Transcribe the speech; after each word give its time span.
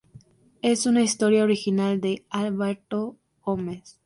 Es 0.63 0.87
una 0.87 1.03
historia 1.03 1.43
original 1.43 2.01
de 2.01 2.25
Alberto 2.31 3.17
Gómez. 3.43 3.99